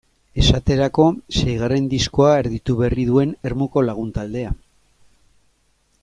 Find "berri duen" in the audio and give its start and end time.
2.81-3.35